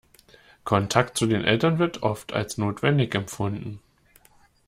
[0.63, 3.79] Kontakt zu den Eltern wird oft als notwendig empfunden.